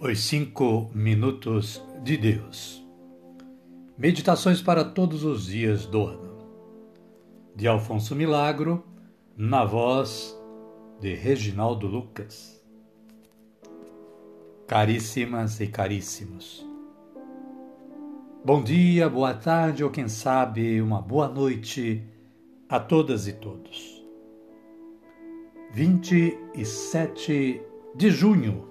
[0.00, 2.86] Os Cinco Minutos de Deus.
[3.98, 6.38] Meditações para todos os dias do ano.
[7.56, 8.86] De Alfonso Milagro,
[9.36, 10.38] na voz
[11.00, 12.64] de Reginaldo Lucas.
[14.68, 16.64] Caríssimas e caríssimos.
[18.44, 22.06] Bom dia, boa tarde ou quem sabe uma boa noite
[22.68, 24.00] a todas e todos.
[25.72, 27.60] 27
[27.96, 28.67] de junho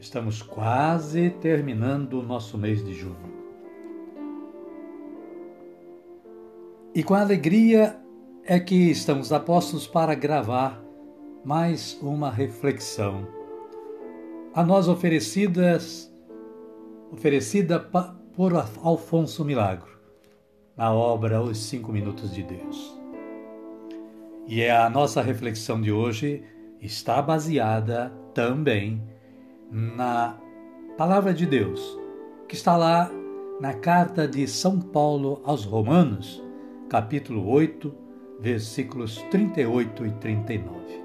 [0.00, 3.38] Estamos quase terminando o nosso mês de junho.
[6.94, 8.00] E com alegria
[8.42, 10.82] é que estamos apostos para gravar
[11.44, 13.28] mais uma reflexão.
[14.54, 16.10] A nós oferecidas,
[17.12, 20.00] oferecida por Alfonso Milagro,
[20.78, 22.98] na obra Os Cinco Minutos de Deus.
[24.46, 26.42] E é a nossa reflexão de hoje
[26.80, 29.09] está baseada também
[29.70, 30.36] na
[30.98, 31.98] Palavra de Deus,
[32.48, 33.10] que está lá
[33.60, 36.42] na carta de São Paulo aos Romanos,
[36.88, 37.94] capítulo 8,
[38.40, 41.04] versículos 38 e 39.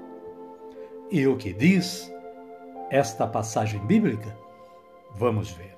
[1.10, 2.12] E o que diz
[2.90, 4.36] esta passagem bíblica?
[5.14, 5.76] Vamos ver,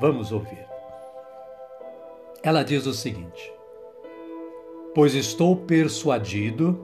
[0.00, 0.66] vamos ouvir.
[2.42, 3.52] Ela diz o seguinte:
[4.94, 6.78] Pois estou persuadido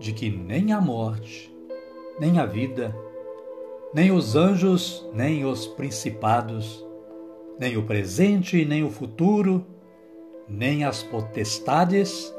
[0.00, 1.54] de que nem a morte,
[2.18, 2.94] nem a vida,
[3.94, 6.84] nem os anjos, nem os principados,
[7.58, 9.66] nem o presente, nem o futuro,
[10.48, 12.34] nem as potestades,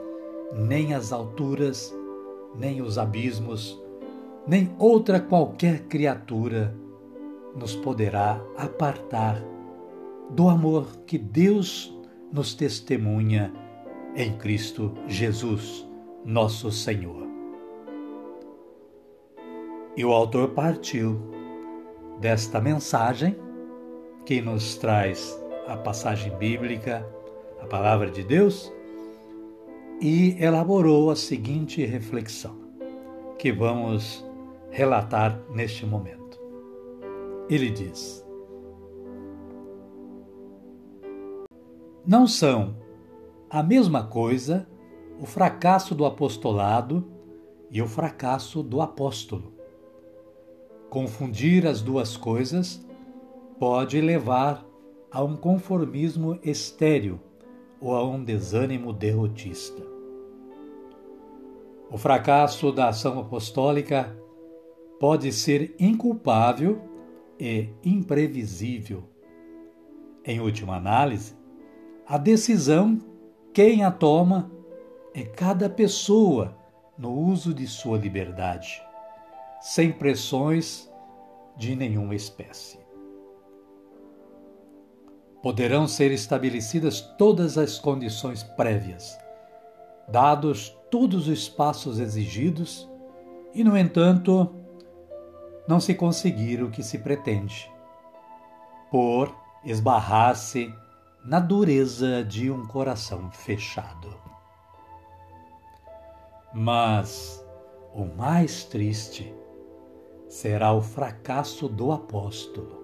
[0.51, 1.95] nem as alturas,
[2.55, 3.79] nem os abismos,
[4.47, 6.75] nem outra qualquer criatura
[7.55, 9.41] nos poderá apartar
[10.31, 11.95] do amor que Deus
[12.31, 13.53] nos testemunha
[14.15, 15.87] em Cristo Jesus,
[16.25, 17.27] nosso Senhor.
[19.95, 21.42] E o autor partiu
[22.23, 23.35] desta mensagem
[24.25, 27.05] que nos traz a passagem bíblica,
[27.61, 28.71] a palavra de Deus,
[29.99, 32.57] e elaborou a seguinte reflexão,
[33.37, 34.25] que vamos
[34.71, 36.39] relatar neste momento.
[37.49, 38.25] Ele diz:
[42.07, 42.77] Não são
[43.49, 44.65] a mesma coisa
[45.19, 47.05] o fracasso do apostolado
[47.69, 49.52] e o fracasso do apóstolo.
[50.93, 52.85] Confundir as duas coisas
[53.57, 54.63] pode levar
[55.11, 57.19] a um conformismo estéril
[57.81, 59.81] ou a um desânimo derrotista.
[61.89, 64.15] O fracasso da ação apostólica
[64.99, 66.79] pode ser inculpável
[67.39, 69.03] e imprevisível.
[70.23, 71.35] Em última análise,
[72.05, 72.99] a decisão,
[73.51, 74.51] quem a toma,
[75.11, 76.55] é cada pessoa
[76.95, 78.82] no uso de sua liberdade
[79.63, 80.91] sem pressões
[81.55, 82.77] de nenhuma espécie.
[85.41, 89.17] Poderão ser estabelecidas todas as condições prévias,
[90.09, 92.89] dados todos os passos exigidos,
[93.53, 94.53] e, no entanto,
[95.65, 97.71] não se conseguir o que se pretende,
[98.91, 100.73] por esbarrar-se
[101.23, 104.13] na dureza de um coração fechado.
[106.53, 107.41] Mas
[107.93, 109.33] o mais triste
[110.33, 112.81] será o fracasso do apóstolo.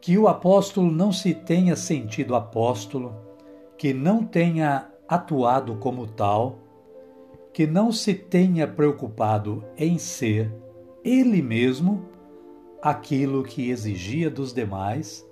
[0.00, 3.14] Que o apóstolo não se tenha sentido apóstolo,
[3.76, 6.58] que não tenha atuado como tal,
[7.52, 10.52] que não se tenha preocupado em ser
[11.04, 12.08] ele mesmo
[12.82, 15.24] aquilo que exigia dos demais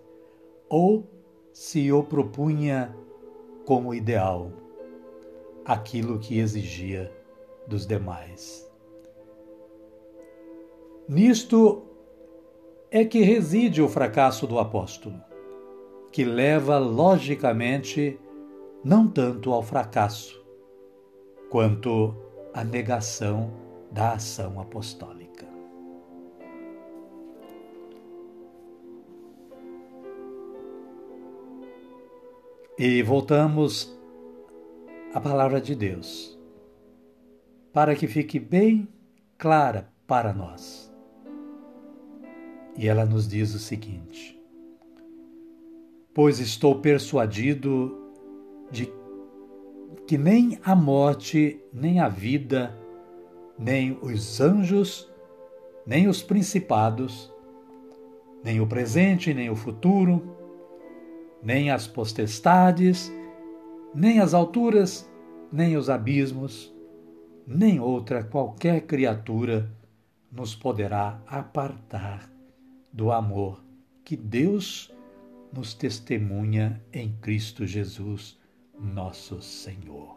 [0.69, 1.05] ou
[1.53, 2.97] se o propunha
[3.65, 4.53] como ideal,
[5.65, 7.13] aquilo que exigia
[7.67, 8.67] dos demais.
[11.09, 11.85] Nisto
[12.91, 15.23] é que reside o fracasso do apóstolo,
[16.11, 18.19] que leva logicamente
[18.83, 20.45] não tanto ao fracasso,
[21.49, 22.13] quanto
[22.53, 23.53] à negação
[23.93, 25.47] da ação apostólica.
[32.77, 33.97] E voltamos
[35.15, 36.37] à palavra de Deus,
[37.73, 38.89] para que fique bem
[39.39, 40.86] clara para nós.
[42.77, 44.39] E ela nos diz o seguinte:
[46.13, 47.97] Pois estou persuadido
[48.71, 48.93] de
[50.07, 52.77] que nem a morte, nem a vida,
[53.59, 55.11] nem os anjos,
[55.87, 57.33] nem os principados,
[58.45, 60.37] nem o presente, nem o futuro,
[61.43, 63.11] nem as potestades,
[63.95, 65.11] nem as alturas,
[65.51, 66.75] nem os abismos,
[67.47, 69.71] nem outra qualquer criatura
[70.31, 72.36] nos poderá apartar
[72.97, 73.63] do amor
[74.03, 74.91] que Deus
[75.53, 78.39] nos testemunha em Cristo Jesus,
[78.79, 80.17] nosso Senhor.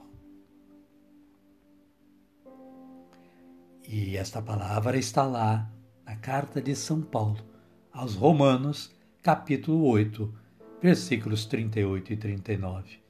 [3.86, 5.70] E esta palavra está lá
[6.06, 7.44] na carta de São Paulo
[7.92, 10.34] aos Romanos, capítulo 8,
[10.82, 13.04] versículos 38 e 39,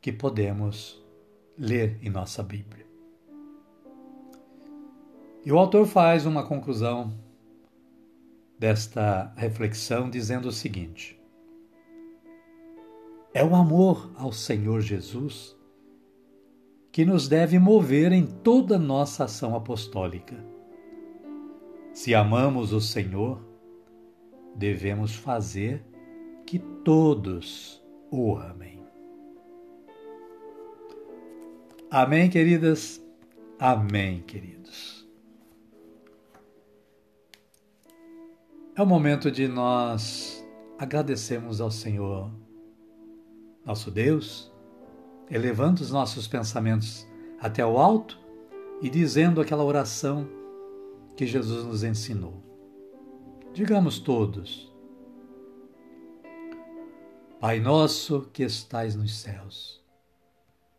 [0.00, 1.04] que podemos
[1.58, 2.86] ler em nossa Bíblia.
[5.44, 7.26] E o autor faz uma conclusão
[8.58, 11.20] desta reflexão dizendo o seguinte:
[13.32, 15.56] É o amor ao Senhor Jesus
[16.90, 20.44] que nos deve mover em toda nossa ação apostólica.
[21.92, 23.40] Se amamos o Senhor,
[24.56, 25.84] devemos fazer
[26.44, 27.80] que todos
[28.10, 28.82] o amem.
[31.90, 33.00] Amém, queridas?
[33.58, 34.97] Amém, queridos.
[38.78, 40.46] É o momento de nós
[40.78, 42.30] agradecermos ao Senhor,
[43.66, 44.52] nosso Deus,
[45.28, 47.04] elevando os nossos pensamentos
[47.40, 48.16] até o alto
[48.80, 50.28] e dizendo aquela oração
[51.16, 52.40] que Jesus nos ensinou.
[53.52, 54.72] Digamos todos:
[57.40, 59.82] Pai nosso que estais nos céus,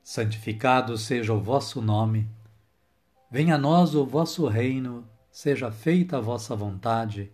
[0.02, 2.30] santificado seja o vosso nome,
[3.30, 7.34] venha a nós o vosso reino, seja feita a vossa vontade,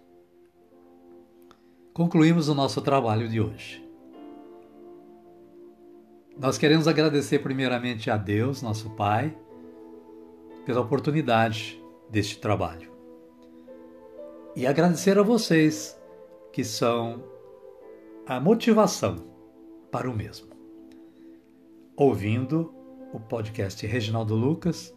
[1.93, 3.85] concluímos o nosso trabalho de hoje.
[6.37, 9.37] Nós queremos agradecer primeiramente a Deus, nosso Pai,
[10.65, 12.89] pela oportunidade deste trabalho.
[14.55, 15.99] E agradecer a vocês
[16.51, 17.23] que são
[18.25, 19.17] a motivação
[19.91, 20.47] para o mesmo.
[21.95, 22.73] Ouvindo
[23.13, 24.93] o podcast Reginaldo Lucas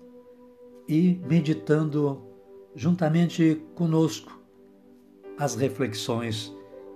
[0.89, 2.23] e meditando
[2.75, 4.41] juntamente conosco
[5.39, 6.55] as reflexões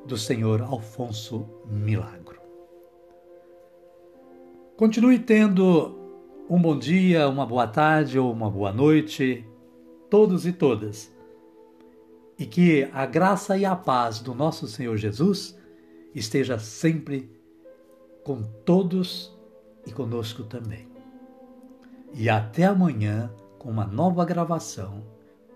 [0.08, 2.40] do Senhor Alfonso Milagro.
[4.76, 5.96] Continue tendo
[6.50, 9.46] um bom dia, uma boa tarde ou uma boa noite,
[10.10, 11.16] todos e todas
[12.38, 15.58] e que a graça e a paz do nosso Senhor Jesus
[16.14, 17.28] esteja sempre
[18.25, 19.37] com todos
[19.84, 20.87] e conosco também.
[22.14, 25.04] E até amanhã com uma nova gravação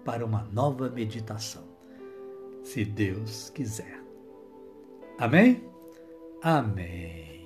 [0.04, 1.62] para uma nova meditação,
[2.64, 4.01] se Deus quiser.
[5.22, 5.62] Amém?
[6.42, 7.41] Amém.